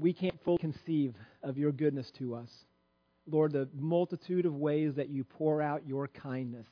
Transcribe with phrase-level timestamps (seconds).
[0.00, 2.50] we can't fully conceive of your goodness to us.
[3.26, 6.66] Lord, the multitude of ways that you pour out your kindness.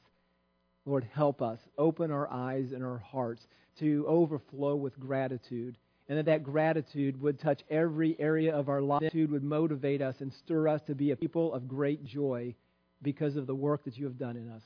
[0.87, 1.59] Lord, help us.
[1.77, 3.47] Open our eyes and our hearts
[3.81, 5.77] to overflow with gratitude.
[6.09, 9.01] And that that gratitude would touch every area of our life.
[9.01, 12.55] Gratitude would motivate us and stir us to be a people of great joy
[13.03, 14.63] because of the work that you have done in us.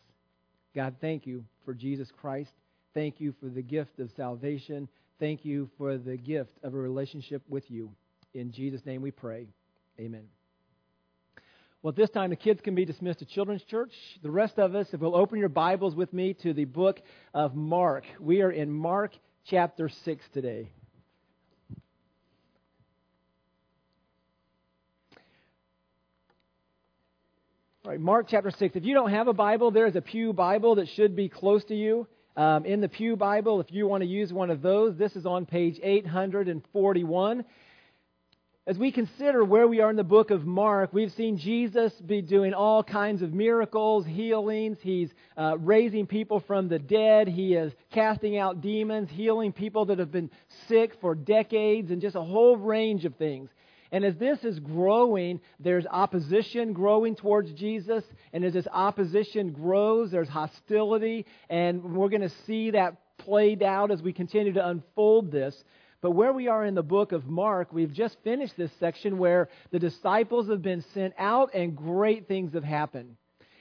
[0.75, 2.53] God, thank you for Jesus Christ.
[2.95, 4.89] Thank you for the gift of salvation.
[5.19, 7.91] Thank you for the gift of a relationship with you.
[8.35, 9.49] In Jesus' name we pray.
[10.01, 10.25] Amen.
[11.83, 13.93] Well, at this time, the kids can be dismissed to Children's Church.
[14.23, 17.01] The rest of us, if we'll open your Bibles with me to the book
[17.35, 18.05] of Mark.
[18.21, 19.13] We are in Mark
[19.51, 20.71] chapter 6 today.
[27.85, 28.77] All right, Mark chapter 6.
[28.77, 31.65] If you don't have a Bible, there is a Pew Bible that should be close
[31.65, 32.07] to you.
[32.37, 35.27] Um, in the Pew Bible, if you want to use one of those, this is
[35.27, 37.45] on page 841.
[38.65, 42.23] As we consider where we are in the book of Mark, we've seen Jesus be
[42.23, 44.79] doing all kinds of miracles, healings.
[44.81, 47.27] He's uh, raising people from the dead.
[47.27, 50.31] He is casting out demons, healing people that have been
[50.69, 53.51] sick for decades, and just a whole range of things.
[53.91, 58.05] And as this is growing, there's opposition growing towards Jesus.
[58.33, 61.27] And as this opposition grows, there's hostility.
[61.51, 65.65] And we're going to see that played out as we continue to unfold this.
[66.03, 69.49] But where we are in the book of Mark, we've just finished this section where
[69.71, 73.17] the disciples have been sent out and great things have happened.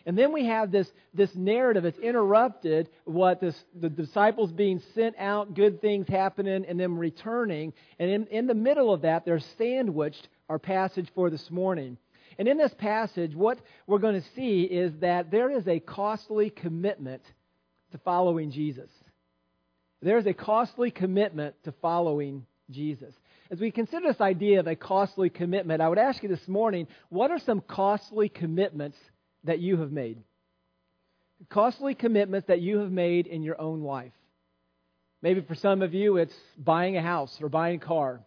[0.07, 1.85] And then we have this, this narrative.
[1.85, 7.73] It's interrupted, what this, the disciples being sent out, good things happening, and them returning.
[7.99, 11.97] And in, in the middle of that, they're sandwiched our passage for this morning.
[12.39, 16.49] And in this passage, what we're going to see is that there is a costly
[16.49, 17.21] commitment
[17.91, 18.89] to following Jesus.
[20.01, 23.13] There is a costly commitment to following Jesus.
[23.51, 26.87] As we consider this idea of a costly commitment, I would ask you this morning
[27.09, 28.97] what are some costly commitments
[29.43, 30.17] that you have made.
[31.49, 34.13] Costly commitments that you have made in your own life.
[35.21, 38.21] Maybe for some of you, it's buying a house or buying a car.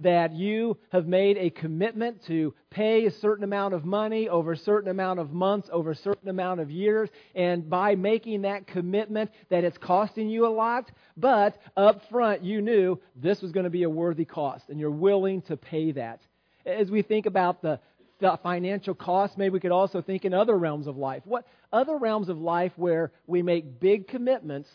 [0.00, 4.56] That you have made a commitment to pay a certain amount of money over a
[4.56, 9.30] certain amount of months, over a certain amount of years, and by making that commitment,
[9.48, 13.70] that it's costing you a lot, but up front you knew this was going to
[13.70, 16.20] be a worthy cost, and you're willing to pay that.
[16.66, 17.80] As we think about the
[18.18, 21.22] the financial costs, maybe we could also think in other realms of life.
[21.24, 24.70] What other realms of life where we make big commitments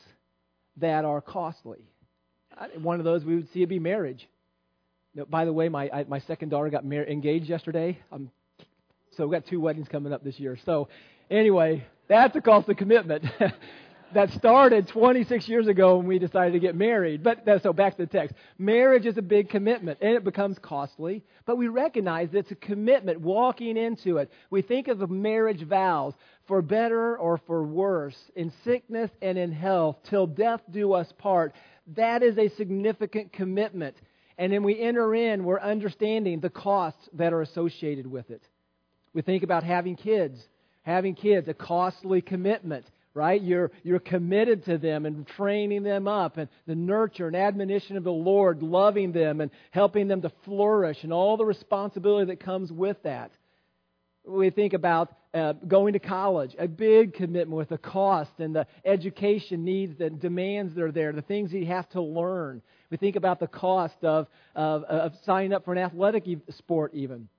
[0.78, 1.80] that are costly?
[2.82, 4.28] One of those we would see would be marriage.
[5.30, 8.00] By the way, my I, my second daughter got mar- engaged yesterday.
[9.18, 10.58] So we've got two weddings coming up this year.
[10.66, 10.88] So
[11.30, 13.26] anyway, that's a costly commitment.
[14.14, 17.24] that started 26 years ago when we decided to get married.
[17.24, 18.36] But so back to the text.
[18.58, 22.56] Marriage is a big commitment and it becomes costly, but we recognize that it's a
[22.56, 24.32] commitment walking into it.
[24.50, 26.14] We think of the marriage vows
[26.48, 31.54] for better or for worse, in sickness and in health, till death do us part.
[31.96, 33.96] That is a significant commitment.
[34.42, 38.42] And then we enter in, we're understanding the costs that are associated with it.
[39.14, 40.40] We think about having kids.
[40.82, 43.42] Having kids, a costly commitment right?
[43.42, 48.06] You're, you're committed to them and training them up and the nurture and admonition of
[48.06, 52.72] the Lord, loving them and helping them to flourish and all the responsibility that comes
[52.72, 53.32] with that.
[54.26, 58.68] We think about uh, going to college, a big commitment with the cost and the
[58.86, 62.62] education needs, the demands that are there, the things you have to learn.
[62.90, 67.30] We think about the cost of, of, of signing up for an athletic sport, even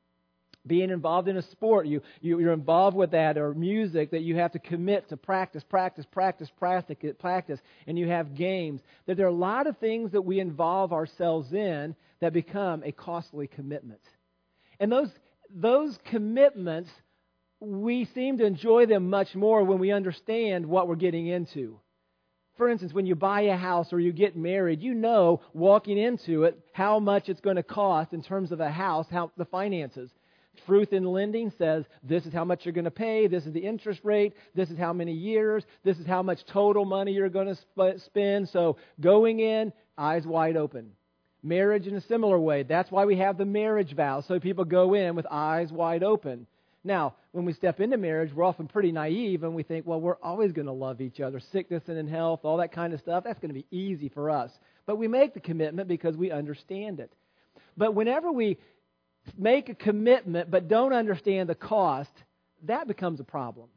[0.66, 4.37] being involved in a sport, you, you, you're involved with that, or music that you
[4.37, 8.81] have to commit to practice, practice, practice, practice, practice, and you have games.
[9.06, 12.93] That there are a lot of things that we involve ourselves in that become a
[12.93, 14.00] costly commitment.
[14.78, 15.09] And those,
[15.54, 16.90] those commitments,
[17.60, 21.78] we seem to enjoy them much more when we understand what we're getting into.
[22.56, 26.44] For instance, when you buy a house or you get married, you know walking into
[26.44, 30.10] it how much it's going to cost in terms of a house, how the finances.
[30.66, 33.66] Truth in lending says this is how much you're going to pay, this is the
[33.66, 37.55] interest rate, this is how many years, this is how much total money you're going
[37.55, 38.48] to spend.
[38.50, 40.93] So going in, eyes wide open.
[41.43, 42.62] Marriage in a similar way.
[42.62, 46.47] That's why we have the marriage vow, so people go in with eyes wide open.
[46.85, 50.17] Now, when we step into marriage, we're often pretty naive and we think, well, we're
[50.23, 53.25] always going to love each other, sickness and in health, all that kind of stuff.
[53.25, 54.50] That's going to be easy for us.
[54.85, 57.12] But we make the commitment because we understand it.
[57.77, 58.59] But whenever we
[59.39, 62.11] make a commitment but don't understand the cost,
[62.65, 63.69] that becomes a problem.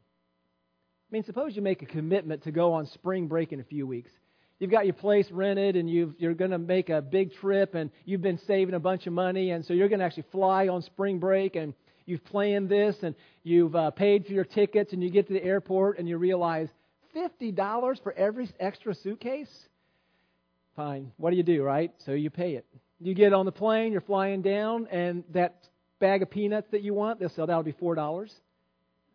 [1.08, 3.86] I mean, suppose you make a commitment to go on spring break in a few
[3.86, 4.10] weeks.
[4.58, 7.90] You've got your place rented and you've, you're going to make a big trip and
[8.04, 10.82] you've been saving a bunch of money and so you're going to actually fly on
[10.82, 11.74] spring break and
[12.06, 15.44] you've planned this and you've uh, paid for your tickets and you get to the
[15.44, 16.68] airport and you realize
[17.14, 19.50] $50 for every extra suitcase?
[20.74, 21.12] Fine.
[21.16, 21.92] What do you do, right?
[22.04, 22.66] So you pay it.
[23.00, 25.68] You get on the plane, you're flying down, and that
[26.00, 28.30] bag of peanuts that you want, they'll sell that'll be $4.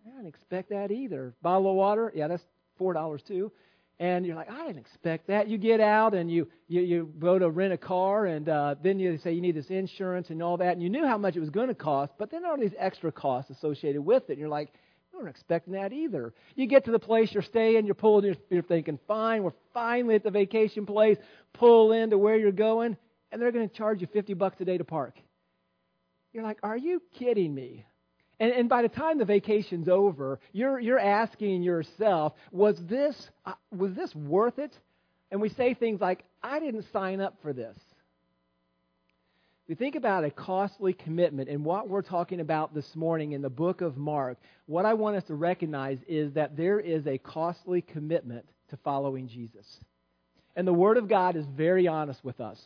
[0.05, 1.33] I didn't expect that either.
[1.41, 2.43] Bottle of water, yeah, that's
[2.79, 3.51] $4 too
[4.01, 5.47] and you're like, I didn't expect that.
[5.47, 8.99] You get out and you you, you go to rent a car, and uh, then
[8.99, 11.39] you say you need this insurance and all that, and you knew how much it
[11.39, 14.31] was going to cost, but then all these extra costs associated with it.
[14.33, 14.73] And you're like,
[15.13, 16.33] you weren't expecting that either.
[16.55, 20.15] You get to the place you're staying, you're pulling, you're, you're thinking, fine, we're finally
[20.15, 21.17] at the vacation place.
[21.53, 22.97] Pull into where you're going,
[23.31, 25.13] and they're going to charge you 50 bucks a day to park.
[26.33, 27.85] You're like, are you kidding me?
[28.41, 33.53] And, and by the time the vacation's over, you're, you're asking yourself, was this, uh,
[33.71, 34.75] was this worth it?
[35.29, 37.77] And we say things like, I didn't sign up for this.
[39.67, 43.49] We think about a costly commitment and what we're talking about this morning in the
[43.49, 44.39] book of Mark.
[44.65, 49.27] What I want us to recognize is that there is a costly commitment to following
[49.27, 49.67] Jesus.
[50.55, 52.59] And the Word of God is very honest with us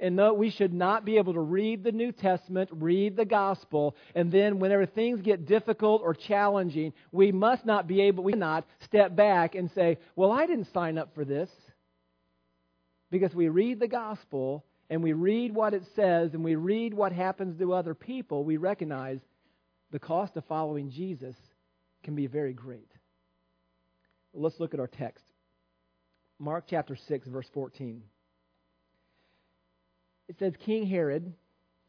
[0.00, 3.96] and that we should not be able to read the New Testament, read the gospel,
[4.14, 8.64] and then whenever things get difficult or challenging, we must not be able, we cannot
[8.84, 11.50] step back and say, Well, I didn't sign up for this.
[13.10, 17.10] Because we read the gospel and we read what it says and we read what
[17.10, 19.18] happens to other people, we recognize
[19.90, 21.34] the cost of following Jesus
[22.02, 22.90] can be very great.
[24.34, 25.24] Let's look at our text.
[26.38, 28.02] Mark chapter 6, verse 14
[30.28, 31.32] it says King Herod.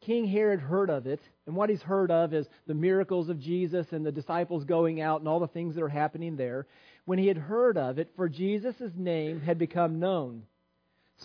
[0.00, 3.86] King Herod heard of it, and what he's heard of is the miracles of Jesus
[3.92, 6.66] and the disciples going out and all the things that are happening there.
[7.04, 10.44] When he had heard of it, for Jesus' name had become known.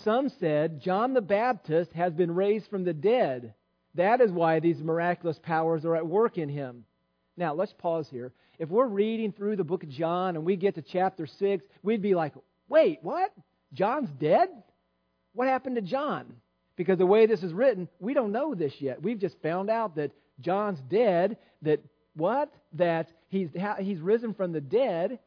[0.03, 3.53] Some said, John the Baptist has been raised from the dead.
[3.93, 6.83] That is why these miraculous powers are at work in him.
[7.37, 8.33] Now, let's pause here.
[8.59, 12.01] If we're reading through the book of John and we get to chapter 6, we'd
[12.01, 12.33] be like,
[12.67, 13.31] wait, what?
[13.73, 14.49] John's dead?
[15.33, 16.33] What happened to John?
[16.75, 19.01] Because the way this is written, we don't know this yet.
[19.01, 20.11] We've just found out that
[20.41, 21.81] John's dead, that
[22.15, 22.53] what?
[22.73, 23.49] That he's,
[23.79, 25.19] he's risen from the dead.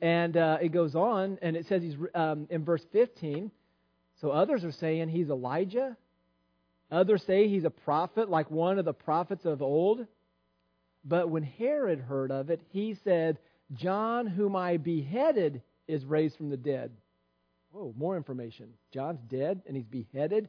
[0.00, 3.50] And uh, it goes on, and it says he's um, in verse 15.
[4.20, 5.96] So others are saying he's Elijah.
[6.90, 10.06] Others say he's a prophet, like one of the prophets of old.
[11.04, 13.38] But when Herod heard of it, he said,
[13.72, 16.90] John, whom I beheaded, is raised from the dead.
[17.70, 18.68] Whoa, more information.
[18.92, 20.48] John's dead and he's beheaded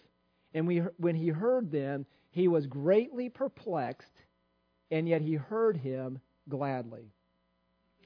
[0.53, 4.11] And we, when he heard them, he was greatly perplexed,
[4.89, 6.19] and yet he heard him
[6.49, 7.11] gladly.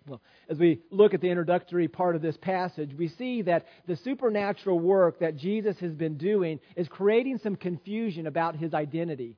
[0.07, 3.95] Well, as we look at the introductory part of this passage, we see that the
[3.97, 9.35] supernatural work that Jesus has been doing is creating some confusion about his identity.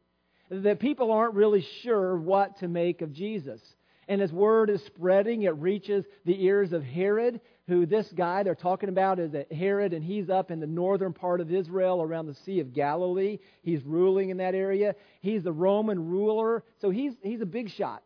[0.50, 3.62] That people aren't really sure what to make of Jesus.
[4.10, 8.55] And as word is spreading, it reaches the ears of Herod, who this guy they're
[8.55, 12.36] talking about is Herod, and he's up in the northern part of Israel around the
[12.45, 13.39] Sea of Galilee.
[13.62, 14.95] He's ruling in that area.
[15.19, 18.03] He's the Roman ruler, so he's, he's a big shot.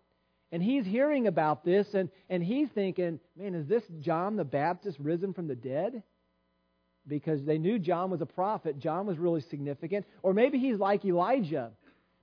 [0.52, 4.98] And he's hearing about this, and, and he's thinking, man, is this John the Baptist
[5.00, 6.04] risen from the dead?
[7.08, 8.80] Because they knew John was a prophet.
[8.80, 10.06] John was really significant.
[10.24, 11.72] Or maybe he's like Elijah,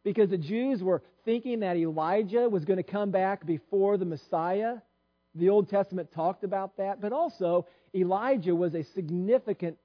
[0.02, 4.78] because the Jews were thinking that Elijah was going to come back before the Messiah.
[5.38, 9.78] The Old Testament talked about that, but also Elijah was a significant,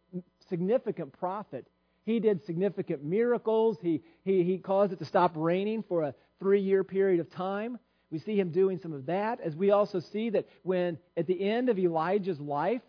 [0.50, 1.68] significant prophet.
[2.06, 3.78] He did significant miracles.
[3.82, 7.80] He, he, he caused it to stop raining for a three year period of time.
[8.12, 11.42] We see him doing some of that, as we also see that when at the
[11.42, 12.82] end of Elijah's life,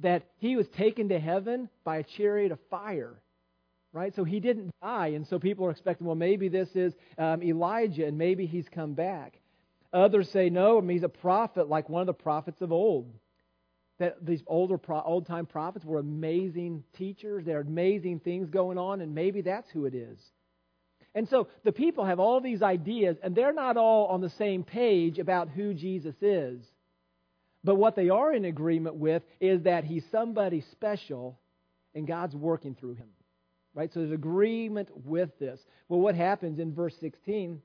[0.00, 3.14] that he was taken to heaven by a chariot of fire.
[3.92, 4.14] Right?
[4.14, 8.06] So he didn't die, and so people are expecting, well, maybe this is um, Elijah,
[8.06, 9.38] and maybe he's come back.
[9.92, 13.12] Others say, no, I mean, he's a prophet like one of the prophets of old.
[13.98, 17.44] That these older, old time prophets were amazing teachers.
[17.44, 20.18] There are amazing things going on, and maybe that's who it is.
[21.14, 24.64] And so the people have all these ideas, and they're not all on the same
[24.64, 26.60] page about who Jesus is.
[27.62, 31.38] But what they are in agreement with is that he's somebody special
[31.94, 33.08] and God's working through him.
[33.74, 33.92] Right?
[33.92, 35.60] So there's agreement with this.
[35.88, 37.60] Well, what happens in verse 16?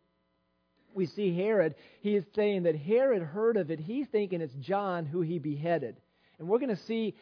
[0.97, 1.75] We see Herod.
[2.01, 3.79] He is saying that Herod heard of it.
[3.79, 5.95] He's thinking it's John who he beheaded.
[6.39, 7.15] And we're going to see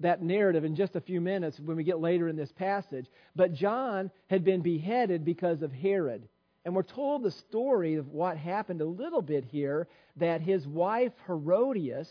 [0.00, 3.06] that narrative in just a few minutes when we get later in this passage.
[3.36, 6.26] But John had been beheaded because of Herod.
[6.64, 11.12] And we're told the story of what happened a little bit here that his wife
[11.26, 12.08] Herodias,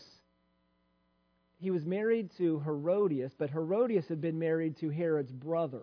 [1.58, 5.82] he was married to Herodias, but Herodias had been married to Herod's brother.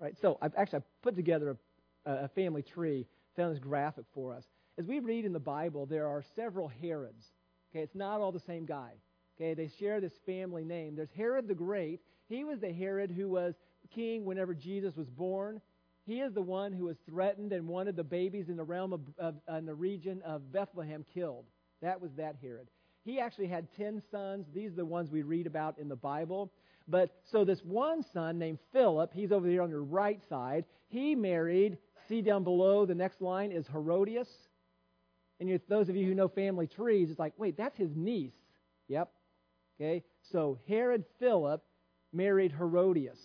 [0.00, 0.16] Right?
[0.20, 1.56] So I've actually I've put together
[2.04, 3.06] a, a family tree,
[3.38, 4.44] found this graphic for us.
[4.78, 7.24] As we read in the Bible, there are several Herods.
[7.70, 8.92] Okay, it's not all the same guy.
[9.36, 10.96] Okay, they share this family name.
[10.96, 12.00] There's Herod the Great.
[12.28, 13.54] He was the Herod who was
[13.94, 15.60] king whenever Jesus was born.
[16.04, 19.00] He is the one who was threatened and wanted the babies in the realm of,
[19.18, 21.44] of in the region of Bethlehem killed.
[21.80, 22.68] That was that Herod.
[23.04, 24.46] He actually had ten sons.
[24.52, 26.50] These are the ones we read about in the Bible.
[26.88, 30.64] But so this one son named Philip, he's over here on your right side.
[30.88, 31.78] He married.
[32.08, 34.28] See down below, the next line is Herodias.
[35.40, 38.32] And you, those of you who know family trees, it's like, wait, that's his niece.
[38.88, 39.10] Yep,
[39.80, 40.02] Okay?
[40.32, 41.62] So Herod Philip
[42.12, 43.20] married Herodias.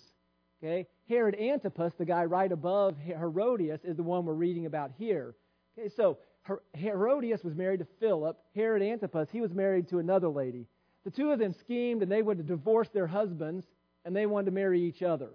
[0.61, 0.87] Okay?
[1.09, 5.35] Herod Antipas, the guy right above Herodias, is the one we're reading about here.
[5.77, 8.37] Okay, so Her- Herodias was married to Philip.
[8.55, 10.67] Herod Antipas, he was married to another lady.
[11.03, 13.65] The two of them schemed and they to divorce their husbands
[14.05, 15.31] and they wanted to marry each other.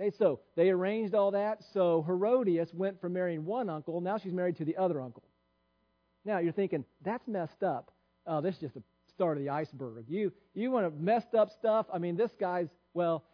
[0.00, 1.62] Okay, so they arranged all that.
[1.74, 5.22] So Herodias went from marrying one uncle, now she's married to the other uncle.
[6.24, 7.90] Now you're thinking, that's messed up.
[8.26, 8.82] Oh, this is just the
[9.14, 10.04] start of the iceberg.
[10.08, 11.86] You you want to messed up stuff?
[11.92, 13.24] I mean, this guy's well.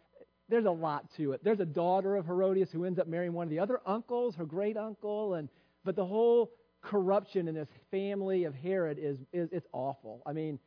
[0.49, 1.43] There's a lot to it.
[1.43, 4.45] There's a daughter of Herodias who ends up marrying one of the other uncles, her
[4.45, 5.49] great uncle, and
[5.83, 10.21] but the whole corruption in this family of Herod is is it's awful.
[10.25, 10.59] I mean,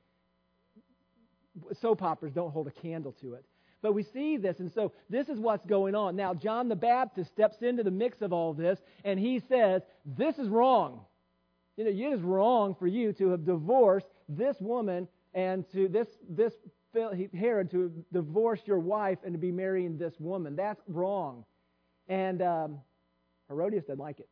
[1.81, 3.45] soap operas don't hold a candle to it.
[3.83, 6.15] But we see this, and so this is what's going on.
[6.15, 10.39] Now, John the Baptist steps into the mix of all this, and he says, This
[10.39, 11.01] is wrong.
[11.77, 16.09] You know, it is wrong for you to have divorced this woman and to this
[16.29, 16.53] this
[16.93, 20.57] Herod to divorce your wife and to be marrying this woman.
[20.57, 21.45] That's wrong.
[22.09, 22.81] And um,
[23.49, 24.29] Herodias doesn't like it.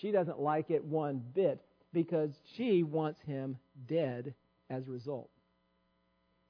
[0.00, 4.34] She doesn't like it one bit because she wants him dead
[4.70, 5.30] as a result.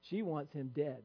[0.00, 1.02] She wants him dead.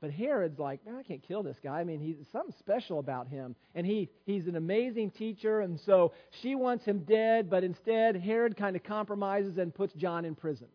[0.00, 1.80] But Herod's like, man, I can't kill this guy.
[1.80, 3.56] I mean, he's something special about him.
[3.74, 6.12] And he, he's an amazing teacher, and so
[6.42, 10.68] she wants him dead, but instead Herod kind of compromises and puts John in prison.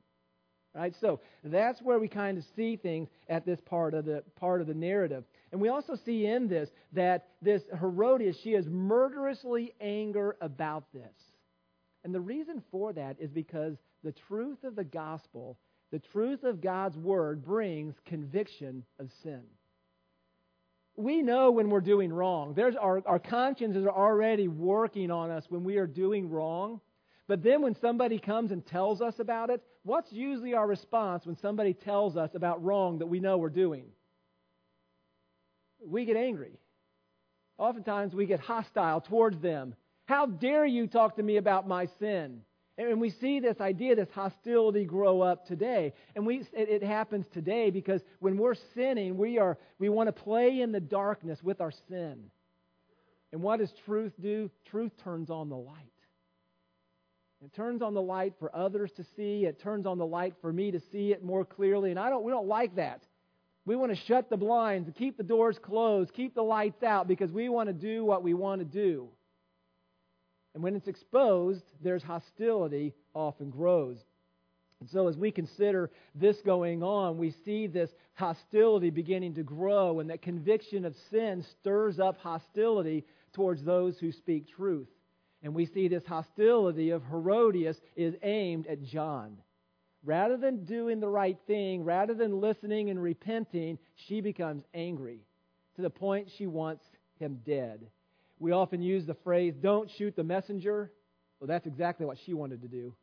[0.74, 0.96] Right?
[1.02, 4.68] So that's where we kind of see things at this part of the part of
[4.68, 5.26] the narrative.
[5.52, 11.12] And we also see in this that this Herodias, she is murderously angry about this.
[12.06, 15.58] And the reason for that is because the truth of the gospel
[15.92, 19.42] the truth of God's word brings conviction of sin.
[20.96, 22.54] We know when we're doing wrong.
[22.54, 26.80] There's our, our consciences are already working on us when we are doing wrong.
[27.28, 31.38] But then when somebody comes and tells us about it, what's usually our response when
[31.38, 33.86] somebody tells us about wrong that we know we're doing?
[35.84, 36.60] We get angry.
[37.58, 39.76] Oftentimes we get hostile towards them.
[40.06, 42.42] How dare you talk to me about my sin?
[42.90, 45.94] And we see this idea, this hostility grow up today.
[46.16, 50.14] And we, it, it, happens today because when we're sinning, we, are, we want to
[50.14, 52.32] play in the darkness with our sin.
[53.32, 54.50] And what does truth do?
[54.66, 55.78] Truth turns on the light.
[57.44, 59.46] It turns on the light for others to see.
[59.46, 61.92] It turns on the light for me to see it more clearly.
[61.92, 63.04] And I don't, we don't like that.
[63.66, 67.08] We want to shut the blinds and keep the doors closed, keep the lights out
[67.08, 69.10] because we want to do what we want to do.
[70.54, 73.98] And when it's exposed, there's hostility often grows.
[74.82, 80.00] And so, as we consider this going on, we see this hostility beginning to grow,
[80.00, 84.88] and that conviction of sin stirs up hostility towards those who speak truth.
[85.44, 89.38] And we see this hostility of Herodias is aimed at John.
[90.04, 95.20] Rather than doing the right thing, rather than listening and repenting, she becomes angry
[95.76, 96.84] to the point she wants
[97.20, 97.86] him dead.
[98.42, 100.92] We often use the phrase, don't shoot the messenger.
[101.40, 102.96] Well, that's exactly what she wanted to do.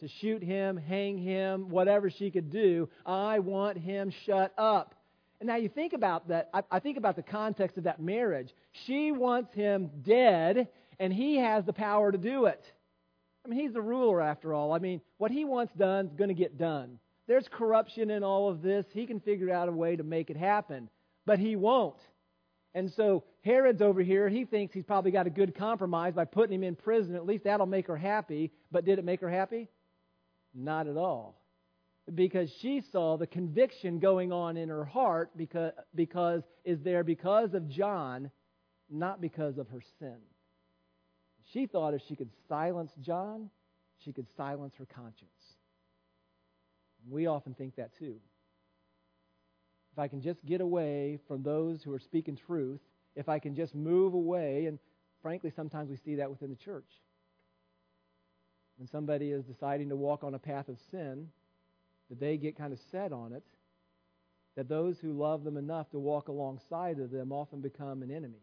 [0.00, 2.88] To shoot him, hang him, whatever she could do.
[3.04, 4.94] I want him shut up.
[5.38, 6.48] And now you think about that.
[6.54, 8.54] I, I think about the context of that marriage.
[8.86, 10.68] She wants him dead,
[10.98, 12.64] and he has the power to do it.
[13.44, 14.72] I mean, he's the ruler after all.
[14.72, 16.98] I mean, what he wants done is going to get done.
[17.26, 18.86] There's corruption in all of this.
[18.94, 20.88] He can figure out a way to make it happen,
[21.26, 22.00] but he won't.
[22.74, 24.28] And so Herod's over here.
[24.28, 27.16] He thinks he's probably got a good compromise by putting him in prison.
[27.16, 28.52] At least that'll make her happy.
[28.70, 29.68] But did it make her happy?
[30.54, 31.40] Not at all.
[32.14, 37.54] because she saw the conviction going on in her heart because, because is there because
[37.54, 38.30] of John,
[38.88, 40.16] not because of her sin.
[41.52, 43.50] She thought if she could silence John,
[44.04, 45.30] she could silence her conscience.
[47.08, 48.16] We often think that too.
[49.92, 52.80] If I can just get away from those who are speaking truth,
[53.16, 54.78] if I can just move away, and
[55.22, 56.90] frankly, sometimes we see that within the church.
[58.78, 61.28] When somebody is deciding to walk on a path of sin,
[62.08, 63.42] that they get kind of set on it,
[64.56, 68.42] that those who love them enough to walk alongside of them often become an enemy.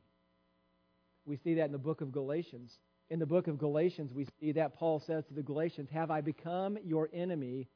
[1.25, 2.77] We see that in the book of Galatians.
[3.09, 6.21] In the book of Galatians, we see that Paul says to the Galatians, Have I
[6.21, 7.67] become your enemy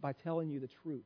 [0.00, 1.04] by telling you the truth?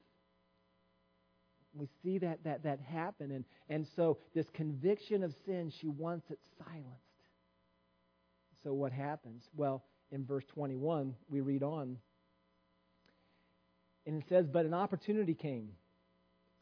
[1.74, 3.30] We see that, that, that happen.
[3.30, 6.86] And, and so, this conviction of sin, she wants it silenced.
[8.62, 9.42] So, what happens?
[9.56, 11.96] Well, in verse 21, we read on.
[14.06, 15.70] And it says, But an opportunity came.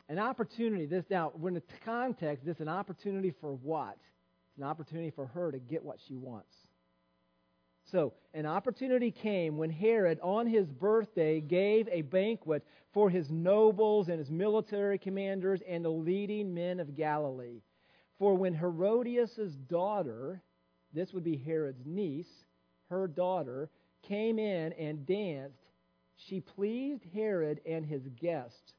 [0.08, 3.96] An opportunity, this now, in the context, this is an opportunity for what?
[4.48, 6.52] It's an opportunity for her to get what she wants.
[7.90, 14.08] So, an opportunity came when Herod, on his birthday, gave a banquet for his nobles
[14.08, 17.62] and his military commanders and the leading men of Galilee.
[18.18, 20.40] For when Herodias' daughter,
[20.92, 22.44] this would be Herod's niece,
[22.90, 23.70] her daughter,
[24.02, 25.72] came in and danced,
[26.16, 28.74] she pleased Herod and his guests.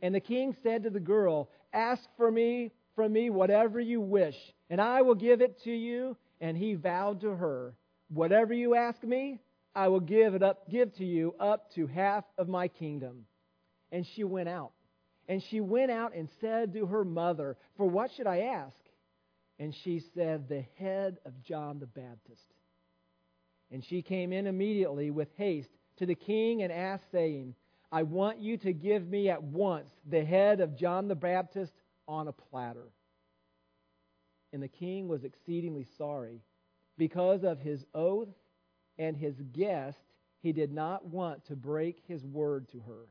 [0.00, 4.36] And the king said to the girl, Ask for me, from me, whatever you wish,
[4.70, 6.16] and I will give it to you.
[6.40, 7.74] And he vowed to her,
[8.08, 9.40] Whatever you ask me,
[9.74, 13.26] I will give it up, give to you up to half of my kingdom.
[13.92, 14.72] And she went out.
[15.28, 18.76] And she went out and said to her mother, For what should I ask?
[19.58, 22.44] And she said, The head of John the Baptist.
[23.70, 27.54] And she came in immediately with haste to the king and asked, saying,
[27.92, 31.72] I want you to give me at once the head of John the Baptist
[32.06, 32.88] on a platter.
[34.52, 36.40] And the king was exceedingly sorry
[36.98, 38.28] because of his oath
[38.98, 39.98] and his guest,
[40.40, 43.06] he did not want to break his word to her.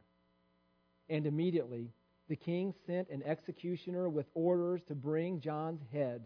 [1.10, 1.92] And immediately
[2.28, 6.26] the king sent an executioner with orders to bring John's head,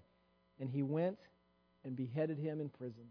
[0.60, 1.20] and he went
[1.86, 3.06] and beheaded him in prison.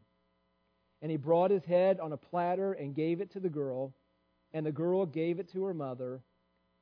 [1.02, 3.94] And he brought his head on a platter and gave it to the girl,
[4.52, 6.20] and the girl gave it to her mother.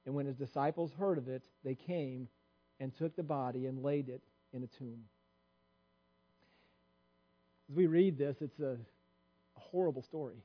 [0.07, 2.29] And when his disciples heard of it, they came
[2.81, 5.05] and took the body and laid it in a tomb.
[7.69, 8.77] As we read this, it's a,
[9.71, 10.37] horrible story.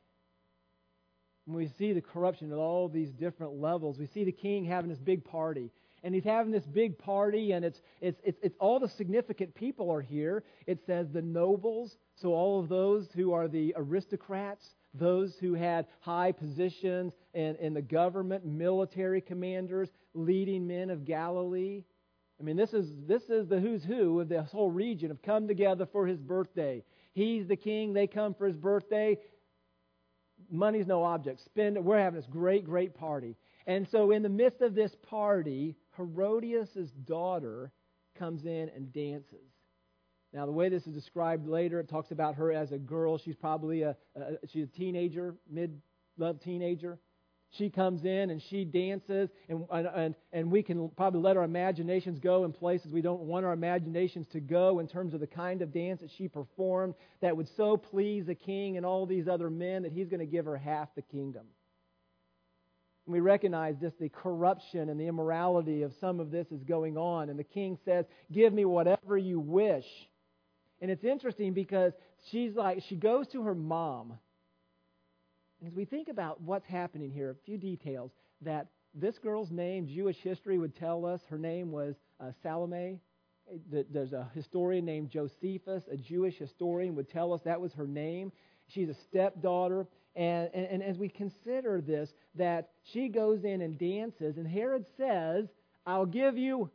[1.46, 4.90] When we see the corruption at all these different levels, we see the king having
[4.90, 5.72] this big party.
[6.04, 9.90] And he's having this big party, and it's, it's, it's, it's all the significant people
[9.90, 10.44] are here.
[10.68, 15.86] It says the nobles, so all of those who are the aristocrats, those who had
[16.02, 21.84] high positions in, in the government, military commanders, leading men of Galilee.
[22.40, 25.48] I mean, this is, this is the who's who of this whole region have come
[25.48, 26.84] together for his birthday.
[27.14, 27.94] He's the king.
[27.94, 29.18] They come for his birthday.
[30.52, 31.42] Money's no object.
[31.46, 31.84] Spend it.
[31.84, 33.38] We're having this great, great party.
[33.66, 37.72] And so, in the midst of this party, Herodias' daughter
[38.18, 39.52] comes in and dances.
[40.34, 43.18] Now, the way this is described later, it talks about her as a girl.
[43.18, 46.98] She's probably a, a she's a teenager, mid-love teenager
[47.58, 52.20] she comes in and she dances, and, and, and we can probably let our imaginations
[52.20, 55.62] go in places we don't want our imaginations to go in terms of the kind
[55.62, 59.50] of dance that she performed that would so please the king and all these other
[59.50, 61.46] men that he's going to give her half the kingdom.
[63.06, 66.98] And we recognize just the corruption and the immorality of some of this is going
[66.98, 67.30] on.
[67.30, 69.86] And the king says, Give me whatever you wish.
[70.82, 71.94] And it's interesting because
[72.32, 74.14] she's like, she goes to her mom
[75.66, 80.18] as we think about what's happening here, a few details that this girl's name, Jewish
[80.18, 83.00] history would tell us her name was uh, Salome.
[83.70, 88.32] There's a historian named Josephus, a Jewish historian, would tell us that was her name.
[88.68, 89.88] She's a stepdaughter.
[90.16, 94.86] And, and, and as we consider this, that she goes in and dances, and Herod
[94.98, 95.48] says,
[95.86, 96.70] I'll give you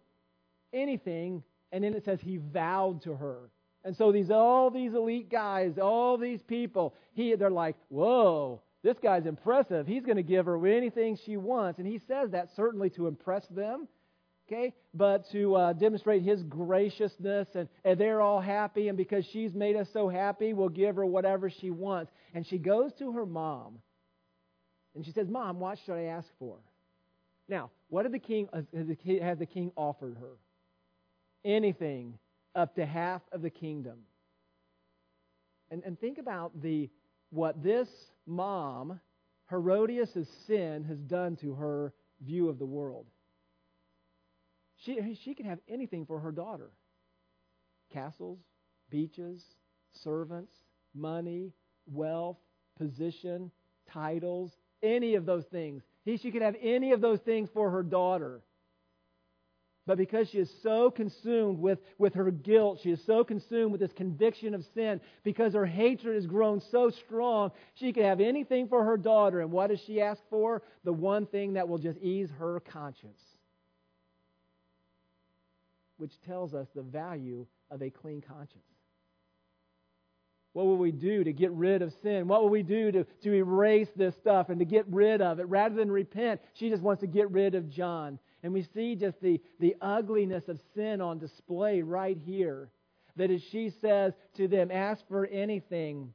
[0.73, 1.43] anything.
[1.73, 3.51] And then it says he vowed to her.
[3.85, 8.97] And so these all these elite guys, all these people, he they're like, whoa, this
[9.03, 9.87] guy's impressive.
[9.87, 11.79] He's going to give her anything she wants.
[11.79, 13.89] And he says that certainly to impress them,
[14.47, 17.49] okay, but to uh, demonstrate his graciousness.
[17.55, 18.89] And, and they're all happy.
[18.89, 22.13] And because she's made us so happy, we'll give her whatever she wants.
[22.35, 23.79] And she goes to her mom.
[24.95, 26.59] And she says, Mom, what should I ask for?
[27.49, 28.63] Now, what did the king, uh,
[29.23, 30.37] has the king offered her?
[31.45, 32.19] Anything
[32.55, 33.99] up to half of the kingdom.
[35.71, 36.89] And, and think about the
[37.31, 37.89] what this
[38.29, 39.01] mom,
[39.51, 43.07] Herodias' sin has done to her view of the world.
[44.77, 46.71] She, she can have anything for her daughter
[47.91, 48.39] castles,
[48.91, 49.43] beaches,
[49.93, 50.53] servants,
[50.95, 51.53] money,
[51.87, 52.37] wealth,
[52.77, 53.51] position,
[53.91, 55.83] titles, any of those things.
[56.05, 58.43] He, she could have any of those things for her daughter.
[59.89, 63.81] But because she is so consumed with, with her guilt, she is so consumed with
[63.81, 68.69] this conviction of sin, because her hatred has grown so strong, she could have anything
[68.69, 69.41] for her daughter.
[69.41, 70.63] And what does she ask for?
[70.85, 73.19] The one thing that will just ease her conscience.
[75.97, 78.65] Which tells us the value of a clean conscience.
[80.53, 82.29] What will we do to get rid of sin?
[82.29, 85.45] What will we do to, to erase this stuff and to get rid of it?
[85.45, 88.19] Rather than repent, she just wants to get rid of John.
[88.43, 92.69] And we see just the, the ugliness of sin on display right here.
[93.17, 96.13] That as she says to them, Ask for anything.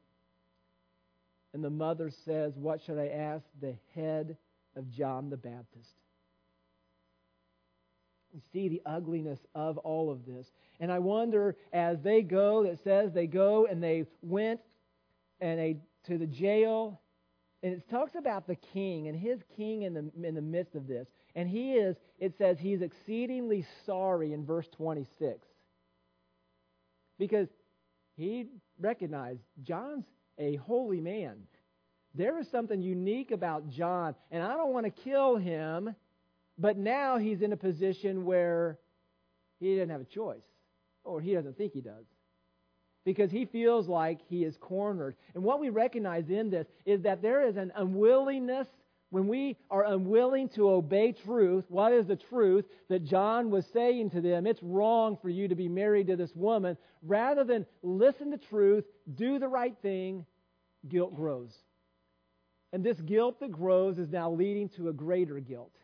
[1.54, 3.44] And the mother says, What should I ask?
[3.62, 4.38] The head
[4.76, 5.94] of John the Baptist.
[8.34, 10.48] We see the ugliness of all of this.
[10.80, 14.60] And I wonder, as they go, it says they go and they went
[15.40, 17.00] and they to the jail.
[17.62, 20.88] And it talks about the king and his king in the, in the midst of
[20.88, 21.08] this.
[21.36, 25.48] And he is, it says, he's exceedingly sorry in verse 26.
[27.18, 27.48] Because
[28.16, 28.48] he
[28.80, 30.06] recognized John's
[30.38, 31.38] a holy man.
[32.16, 35.96] There is something unique about John, and I don't want to kill him,
[36.60, 38.78] but now he's in a position where
[39.60, 40.44] he didn't have a choice,
[41.04, 42.06] or he doesn't think he does.
[43.06, 45.16] Because he feels like he is cornered.
[45.34, 48.68] And what we recognize in this is that there is an unwillingness
[49.14, 54.10] when we are unwilling to obey truth, what is the truth that John was saying
[54.10, 54.48] to them?
[54.48, 56.78] It's wrong for you to be married to this woman.
[57.04, 60.26] Rather than listen to truth, do the right thing,
[60.90, 61.56] guilt grows.
[62.72, 65.76] And this guilt that grows is now leading to a greater guilt.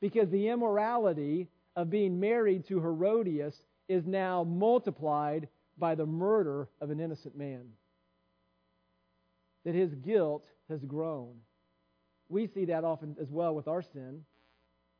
[0.00, 3.54] Because the immorality of being married to Herodias
[3.88, 5.46] is now multiplied
[5.78, 7.66] by the murder of an innocent man.
[9.64, 11.36] That his guilt has grown.
[12.32, 14.22] We see that often as well with our sin.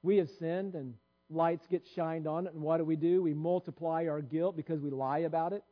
[0.03, 0.93] We have sinned and
[1.31, 3.23] lights get shined on it, and what do we do?
[3.23, 5.65] We multiply our guilt because we lie about it.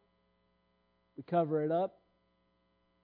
[1.18, 1.98] We cover it up.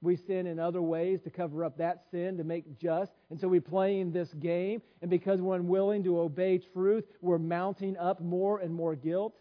[0.01, 3.13] We sin in other ways to cover up that sin, to make just.
[3.29, 7.99] And so we're playing this game, and because we're unwilling to obey truth, we're mounting
[7.99, 9.35] up more and more guilt.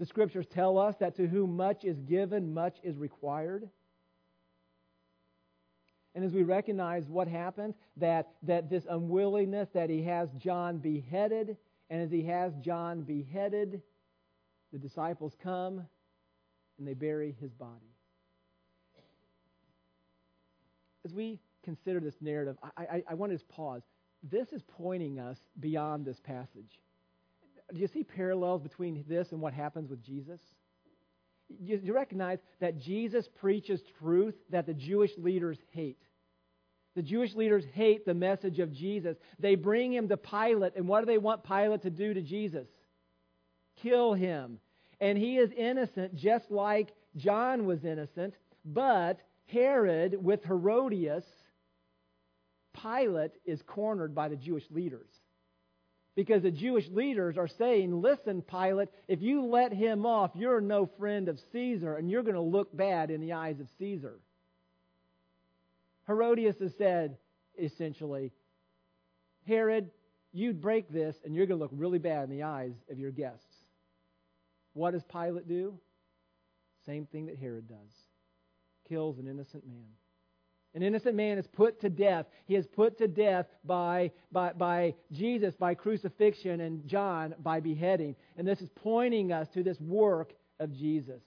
[0.00, 3.68] The scriptures tell us that to whom much is given, much is required.
[6.18, 11.56] And as we recognize what happened, that, that this unwillingness that he has John beheaded,
[11.90, 13.82] and as he has John beheaded,
[14.72, 15.86] the disciples come
[16.76, 17.94] and they bury his body.
[21.04, 23.82] As we consider this narrative, I, I, I want to just pause.
[24.24, 26.80] This is pointing us beyond this passage.
[27.72, 30.40] Do you see parallels between this and what happens with Jesus?
[31.60, 36.02] You, you recognize that Jesus preaches truth that the Jewish leaders hate.
[36.98, 39.16] The Jewish leaders hate the message of Jesus.
[39.38, 42.66] They bring him to Pilate, and what do they want Pilate to do to Jesus?
[43.80, 44.58] Kill him.
[45.00, 48.34] And he is innocent, just like John was innocent,
[48.64, 51.22] but Herod, with Herodias,
[52.82, 55.08] Pilate is cornered by the Jewish leaders.
[56.16, 60.90] Because the Jewish leaders are saying, listen, Pilate, if you let him off, you're no
[60.98, 64.18] friend of Caesar, and you're going to look bad in the eyes of Caesar.
[66.08, 67.16] Herodias has said,
[67.56, 68.32] essentially,
[69.46, 69.90] Herod,
[70.32, 73.10] you break this and you're going to look really bad in the eyes of your
[73.10, 73.44] guests.
[74.72, 75.78] What does Pilate do?
[76.86, 77.92] Same thing that Herod does
[78.88, 79.84] kills an innocent man.
[80.74, 82.26] An innocent man is put to death.
[82.46, 88.16] He is put to death by, by, by Jesus by crucifixion and John by beheading.
[88.36, 91.22] And this is pointing us to this work of Jesus.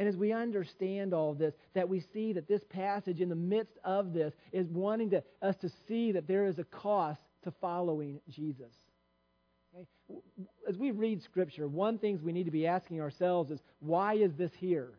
[0.00, 3.76] And as we understand all this, that we see that this passage in the midst
[3.84, 8.18] of this is wanting to, us to see that there is a cost to following
[8.30, 8.72] Jesus.
[9.74, 9.86] Okay?
[10.66, 14.32] As we read Scripture, one thing we need to be asking ourselves is why is
[14.38, 14.92] this here?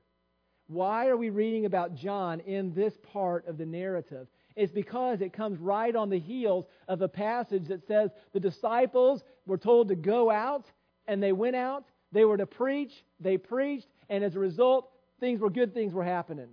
[0.67, 4.27] Why are we reading about John in this part of the narrative?
[4.55, 9.23] It's because it comes right on the heels of a passage that says the disciples
[9.47, 10.67] were told to go out,
[11.07, 11.85] and they went out.
[12.11, 14.90] They were to preach, they preached, and as a result,
[15.21, 16.49] things were good things were happening.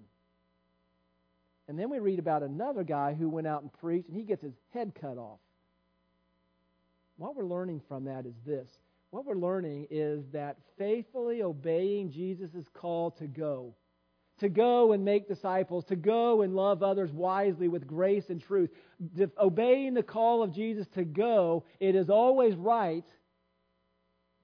[1.66, 4.42] And then we read about another guy who went out and preached, and he gets
[4.42, 5.40] his head cut off.
[7.16, 8.70] What we're learning from that is this.
[9.11, 13.74] What we're learning is that faithfully obeying Jesus' call to go,
[14.38, 18.70] to go and make disciples, to go and love others wisely with grace and truth.
[19.38, 23.04] Obeying the call of Jesus to go, it is always right,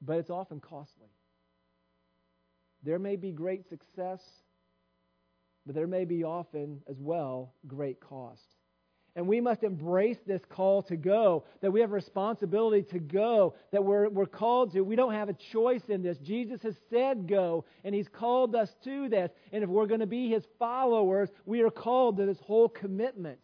[0.03, 1.14] but it's often costly.
[2.85, 4.21] There may be great success,
[5.65, 8.43] but there may be often as well great cost.
[9.17, 13.55] And we must embrace this call to go, that we have a responsibility to go,
[13.71, 14.81] that we're, we're called to.
[14.81, 16.19] We don't have a choice in this.
[16.19, 19.31] Jesus has said go, and He's called us to this.
[19.53, 23.39] And if we're going to be His followers, we are called to this whole commitment.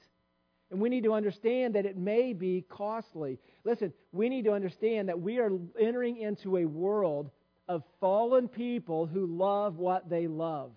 [0.73, 3.39] And we need to understand that it may be costly.
[3.65, 7.31] Listen, we need to understand that we are entering into a world
[7.71, 10.73] of fallen people who love what they love.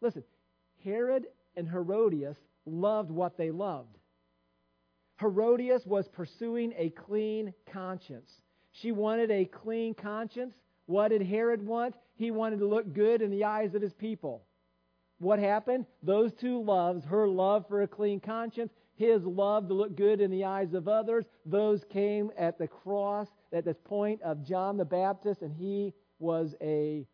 [0.00, 0.22] Listen,
[0.84, 3.98] Herod and Herodias loved what they loved.
[5.18, 8.30] Herodias was pursuing a clean conscience.
[8.70, 10.54] She wanted a clean conscience.
[10.86, 11.96] What did Herod want?
[12.14, 14.44] He wanted to look good in the eyes of his people.
[15.18, 15.86] What happened?
[16.04, 20.30] Those two loves, her love for a clean conscience, his love to look good in
[20.30, 24.84] the eyes of others, those came at the cross, at this point of John the
[24.84, 27.06] Baptist, and he was a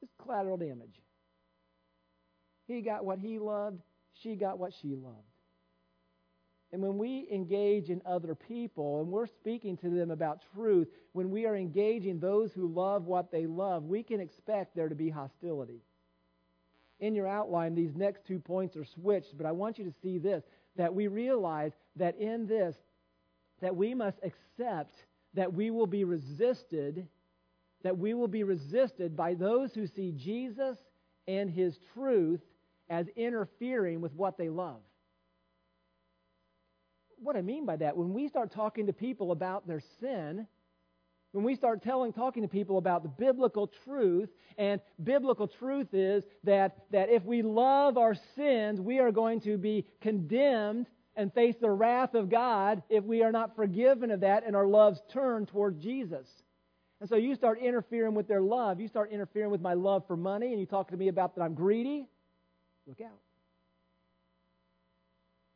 [0.00, 1.00] just collateral damage.
[2.66, 3.80] He got what he loved,
[4.14, 5.16] she got what she loved.
[6.72, 11.30] And when we engage in other people and we're speaking to them about truth, when
[11.30, 15.10] we are engaging those who love what they love, we can expect there to be
[15.10, 15.82] hostility.
[17.00, 20.18] In your outline, these next two points are switched, but I want you to see
[20.18, 20.44] this
[20.76, 22.76] that we realize that in this,
[23.60, 24.94] that we must accept
[25.34, 27.06] that we will be resisted,
[27.82, 30.76] that we will be resisted by those who see Jesus
[31.26, 32.40] and his truth
[32.88, 34.80] as interfering with what they love.
[37.18, 40.46] What I mean by that, when we start talking to people about their sin,
[41.32, 46.24] when we start telling, talking to people about the biblical truth, and biblical truth is
[46.44, 50.86] that, that if we love our sins, we are going to be condemned
[51.20, 54.66] and face the wrath of God if we are not forgiven of that and our
[54.66, 56.26] loves turn toward Jesus.
[57.00, 58.80] And so you start interfering with their love.
[58.80, 61.42] You start interfering with my love for money, and you talk to me about that
[61.42, 62.08] I'm greedy.
[62.86, 63.18] Look out.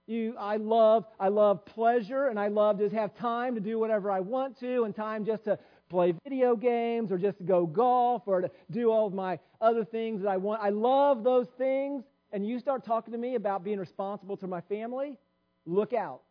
[0.06, 4.10] You, I love, I love pleasure, and I love to have time to do whatever
[4.10, 8.22] I want to, and time just to play video games, or just to go golf,
[8.26, 10.62] or to do all of my other things that I want.
[10.62, 14.60] I love those things, and you start talking to me about being responsible to my
[14.62, 15.18] family.
[15.66, 16.22] Look out,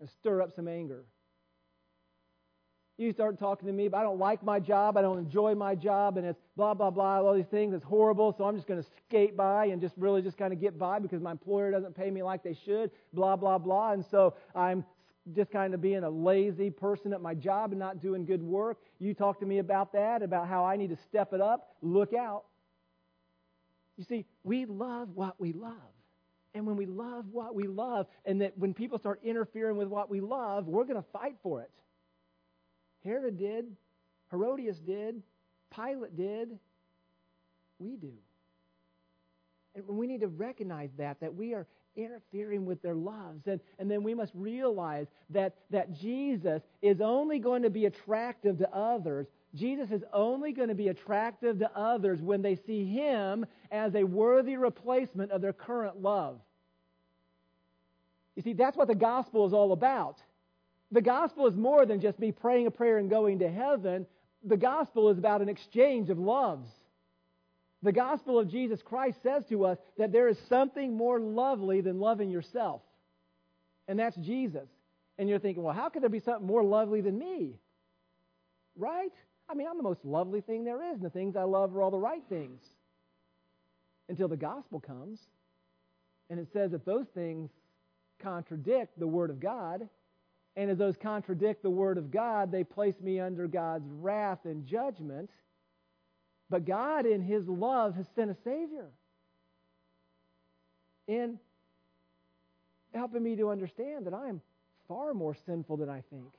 [0.00, 1.04] and stir up some anger.
[2.98, 5.74] You start talking to me, but I don't like my job, I don't enjoy my
[5.74, 7.74] job, and it's blah, blah, blah, all these things.
[7.74, 10.60] It's horrible, so I'm just going to skate by and just really just kind of
[10.60, 13.92] get by because my employer doesn't pay me like they should, blah, blah, blah.
[13.92, 14.82] And so I'm
[15.34, 18.78] just kind of being a lazy person at my job and not doing good work.
[18.98, 21.76] You talk to me about that, about how I need to step it up.
[21.82, 22.44] Look out.
[23.98, 25.74] You see, we love what we love.
[26.56, 30.08] And when we love what we love, and that when people start interfering with what
[30.08, 31.70] we love, we're going to fight for it.
[33.04, 33.66] Herod did.
[34.30, 35.22] Herodias did.
[35.74, 36.58] Pilate did.
[37.78, 38.14] We do.
[39.74, 43.46] And we need to recognize that, that we are interfering with their loves.
[43.46, 48.56] And, and then we must realize that, that Jesus is only going to be attractive
[48.60, 49.26] to others.
[49.54, 54.04] Jesus is only going to be attractive to others when they see him as a
[54.04, 56.40] worthy replacement of their current love.
[58.36, 60.18] You see, that's what the gospel is all about.
[60.92, 64.06] The gospel is more than just me praying a prayer and going to heaven.
[64.44, 66.68] The gospel is about an exchange of loves.
[67.82, 71.98] The gospel of Jesus Christ says to us that there is something more lovely than
[71.98, 72.82] loving yourself,
[73.88, 74.68] and that's Jesus.
[75.18, 77.58] And you're thinking, well, how could there be something more lovely than me?
[78.76, 79.12] Right?
[79.48, 81.82] I mean, I'm the most lovely thing there is, and the things I love are
[81.82, 82.60] all the right things.
[84.08, 85.18] Until the gospel comes,
[86.28, 87.50] and it says that those things
[88.18, 89.88] contradict the Word of God,
[90.56, 94.66] and as those contradict the Word of God, they place me under God's wrath and
[94.66, 95.30] judgment.
[96.48, 98.86] But God, in His love, has sent a Savior.
[101.08, 101.38] In
[102.94, 104.40] helping me to understand that I am
[104.88, 106.32] far more sinful than I think.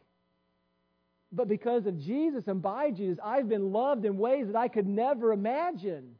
[1.31, 4.87] But because of Jesus and by Jesus, I've been loved in ways that I could
[4.87, 6.15] never imagine.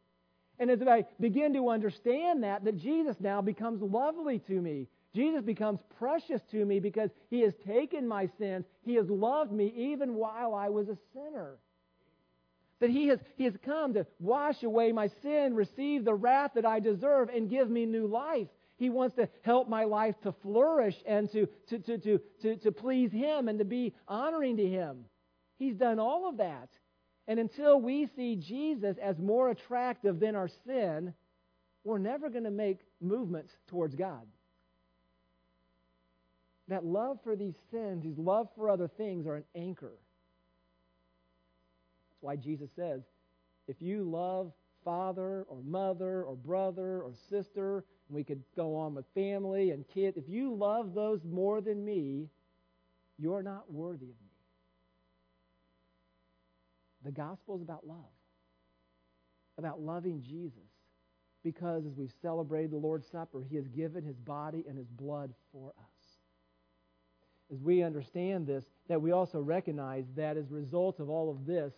[0.60, 4.88] And as I begin to understand that, that Jesus now becomes lovely to me.
[5.18, 8.66] Jesus becomes precious to me because he has taken my sins.
[8.84, 11.58] He has loved me even while I was a sinner.
[12.82, 16.68] That he has, he has come to wash away my sin, receive the wrath that
[16.68, 18.48] I deserve, and give me new life.
[18.76, 22.72] He wants to help my life to flourish and to, to, to, to, to, to
[22.72, 25.06] please Him and to be honoring to Him.
[25.58, 26.70] He's done all of that.
[27.28, 31.16] And until we see Jesus as more attractive than our sin,
[31.84, 34.28] we're never going to make movements towards God.
[36.68, 39.94] That love for these sins, these love for other things, are an anchor.
[42.10, 43.02] That's why Jesus says,
[43.68, 44.52] if you love
[44.84, 49.86] father or mother or brother or sister, and we could go on with family and
[49.94, 52.28] kids, if you love those more than me,
[53.18, 54.28] you're not worthy of me.
[57.06, 57.98] The gospel is about love,
[59.58, 60.60] about loving Jesus.
[61.44, 65.34] Because as we've celebrated the Lord's Supper, He has given His body and His blood
[65.54, 65.87] for us.
[67.52, 71.46] As we understand this, that we also recognize that as a result of all of
[71.46, 71.74] this,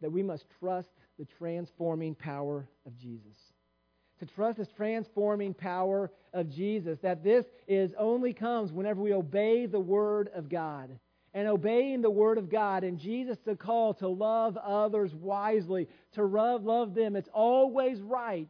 [0.00, 3.36] that we must trust the transforming power of Jesus.
[4.20, 9.66] To trust this transforming power of Jesus, that this is only comes whenever we obey
[9.66, 10.90] the Word of God
[11.32, 16.24] and obeying the Word of God and Jesus' the call to love others wisely, to
[16.24, 17.16] love, love them.
[17.16, 18.48] It's always right,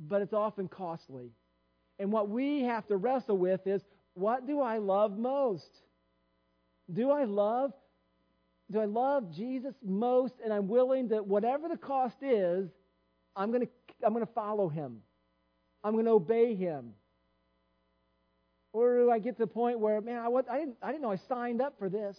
[0.00, 1.30] but it's often costly.
[2.00, 3.82] And what we have to wrestle with is
[4.14, 5.70] what do I love most?
[6.92, 7.72] Do I love
[8.72, 12.70] do I love Jesus most and I'm willing to whatever the cost is,
[13.36, 13.68] I'm going to
[14.04, 15.02] I'm going to follow him.
[15.84, 16.94] I'm going to obey him.
[18.72, 21.10] Or do I get to the point where, man, I, I, didn't, I didn't know
[21.10, 22.16] I signed up for this?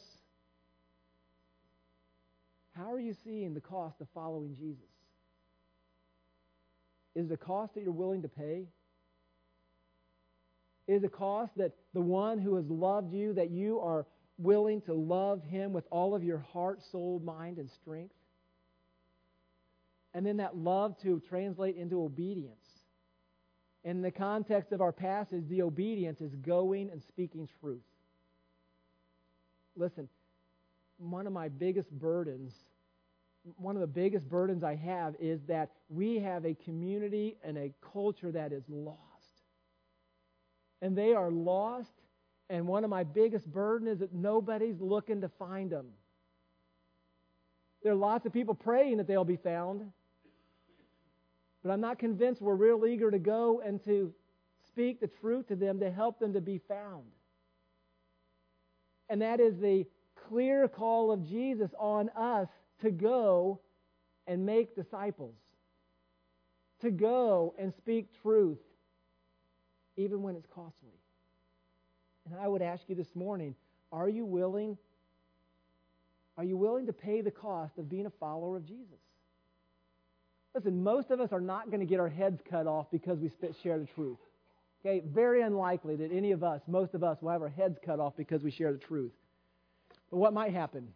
[2.73, 4.83] How are you seeing the cost of following Jesus?
[7.15, 8.65] Is the cost that you're willing to pay?
[10.91, 14.05] Is a cost that the one who has loved you, that you are
[14.37, 18.13] willing to love him with all of your heart, soul, mind, and strength?
[20.13, 22.67] And then that love to translate into obedience.
[23.85, 27.79] In the context of our passage, the obedience is going and speaking truth.
[29.77, 30.09] Listen,
[30.97, 32.51] one of my biggest burdens,
[33.55, 37.71] one of the biggest burdens I have is that we have a community and a
[37.93, 39.10] culture that is lost.
[40.81, 41.93] And they are lost,
[42.49, 45.87] and one of my biggest burdens is that nobody's looking to find them.
[47.83, 49.91] There are lots of people praying that they'll be found,
[51.63, 54.13] but I'm not convinced we're real eager to go and to
[54.67, 57.03] speak the truth to them to help them to be found.
[59.09, 59.85] And that is the
[60.27, 62.47] clear call of Jesus on us
[62.81, 63.59] to go
[64.27, 65.35] and make disciples,
[66.79, 68.59] to go and speak truth,
[69.97, 70.93] even when it's costly.
[72.25, 73.55] And I would ask you this morning
[73.91, 74.77] are you willing?
[76.37, 78.99] Are you willing to pay the cost of being a follower of Jesus?
[80.55, 83.31] Listen, most of us are not going to get our heads cut off because we
[83.63, 84.17] share the truth.
[84.83, 87.99] Okay, very unlikely that any of us, most of us, will have our heads cut
[87.99, 89.11] off because we share the truth.
[90.09, 90.87] But what might happen?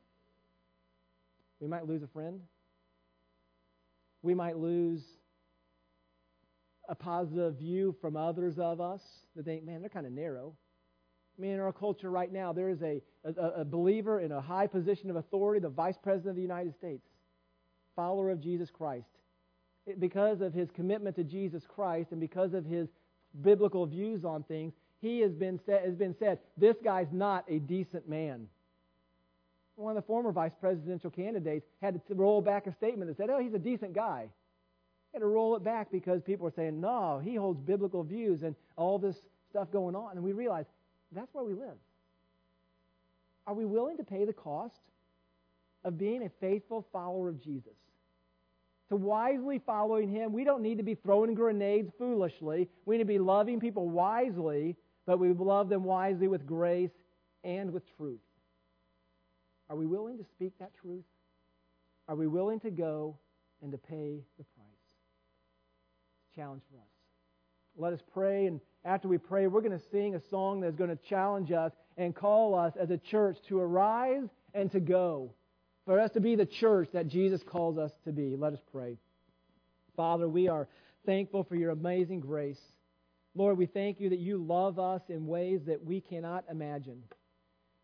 [1.59, 2.41] We might lose a friend.
[4.21, 5.01] We might lose
[6.89, 9.01] a positive view from others of us
[9.35, 10.53] that think, man, they're kind of narrow.
[11.37, 14.41] I mean, in our culture right now, there is a, a, a believer in a
[14.41, 17.03] high position of authority, the Vice President of the United States,
[17.95, 19.07] follower of Jesus Christ
[19.99, 22.87] because of his commitment to Jesus Christ and because of his
[23.41, 27.59] biblical views on things, he has been said, has been said this guy's not a
[27.59, 28.47] decent man.
[29.75, 33.29] One of the former vice presidential candidates had to roll back a statement that said,
[33.29, 34.29] "Oh, he's a decent guy."
[35.15, 38.53] Had to roll it back because people are saying, "No, he holds biblical views and
[38.75, 40.65] all this stuff going on." And we realize
[41.13, 41.77] that's where we live.
[43.47, 44.81] Are we willing to pay the cost
[45.85, 47.77] of being a faithful follower of Jesus?
[48.89, 52.69] to wisely following Him, we don't need to be throwing grenades foolishly.
[52.85, 54.75] We need to be loving people wisely,
[55.05, 56.91] but we love them wisely with grace
[57.43, 58.19] and with truth.
[59.69, 61.03] Are we willing to speak that truth?
[62.07, 63.17] Are we willing to go
[63.63, 64.45] and to pay the
[66.35, 66.87] challenge for us.
[67.77, 70.89] Let us pray, and after we pray, we're going to sing a song that's going
[70.89, 75.31] to challenge us and call us as a church to arise and to go
[75.85, 78.35] for us to be the church that Jesus calls us to be.
[78.35, 78.97] Let us pray.
[79.95, 80.67] Father, we are
[81.05, 82.59] thankful for your amazing grace.
[83.35, 87.03] Lord, we thank you that you love us in ways that we cannot imagine.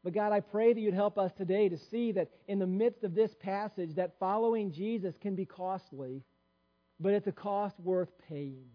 [0.04, 3.04] But God, I pray that you'd help us today to see that in the midst
[3.04, 6.24] of this passage that following Jesus can be costly,
[7.02, 8.66] but it's a cost worth paying.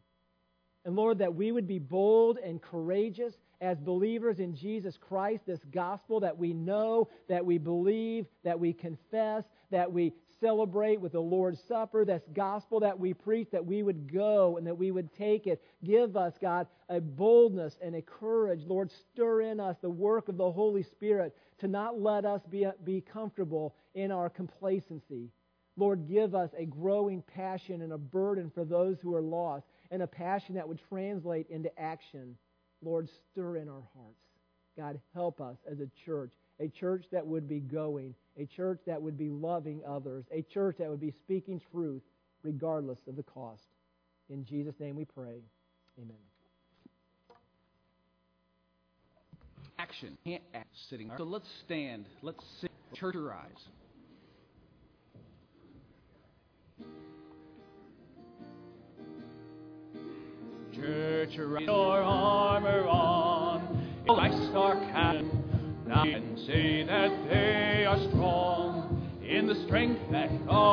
[0.84, 5.64] And Lord, that we would be bold and courageous as believers in Jesus Christ, this
[5.72, 11.20] gospel that we know, that we believe, that we confess, that we celebrate with the
[11.20, 15.12] Lord's Supper, this gospel that we preach, that we would go and that we would
[15.14, 15.62] take it.
[15.82, 18.60] Give us, God, a boldness and a courage.
[18.66, 22.66] Lord, stir in us the work of the Holy Spirit to not let us be,
[22.84, 25.30] be comfortable in our complacency.
[25.76, 30.02] Lord, give us a growing passion and a burden for those who are lost, and
[30.02, 32.36] a passion that would translate into action.
[32.82, 34.20] Lord, stir in our hearts.
[34.76, 39.00] God, help us as a church, a church that would be going, a church that
[39.00, 42.02] would be loving others, a church that would be speaking truth
[42.42, 43.62] regardless of the cost.
[44.28, 45.42] In Jesus' name we pray.
[45.98, 46.16] Amen.
[49.78, 50.16] Action.
[50.24, 51.10] Can't act sitting.
[51.16, 52.06] So let's stand.
[52.22, 52.70] Let's sit.
[52.94, 53.50] Church your eyes.
[60.76, 69.54] Church your armor on, Christ our cannon, and say that they are strong in the
[69.66, 70.65] strength that God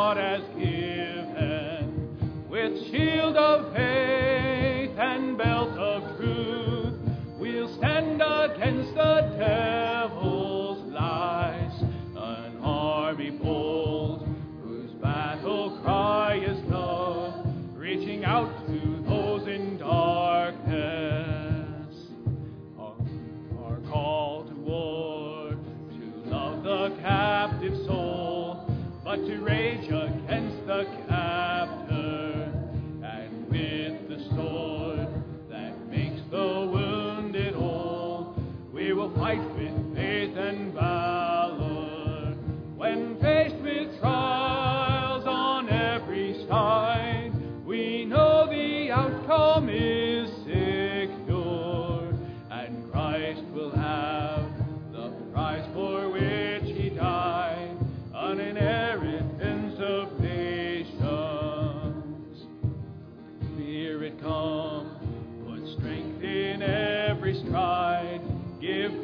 [68.84, 69.02] give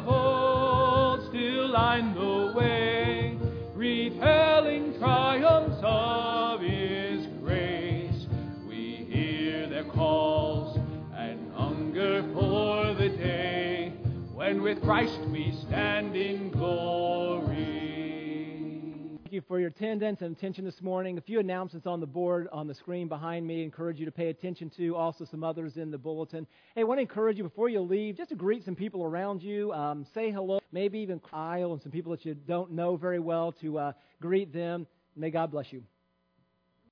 [0.00, 3.36] of old still line the way,
[3.74, 8.26] retelling triumphs of His grace.
[8.66, 10.78] We hear their calls
[11.14, 13.92] and hunger for the day
[14.32, 16.99] when with Christ we stand in glory.
[19.40, 21.16] You for your attendance and attention this morning.
[21.16, 23.62] A few announcements on the board on the screen behind me.
[23.62, 24.94] Encourage you to pay attention to.
[24.96, 26.46] Also, some others in the bulletin.
[26.74, 29.42] Hey, I want to encourage you before you leave, just to greet some people around
[29.42, 29.72] you.
[29.72, 30.60] Um, say hello.
[30.72, 34.52] Maybe even aisle and some people that you don't know very well to uh, greet
[34.52, 34.86] them.
[35.16, 35.84] May God bless you.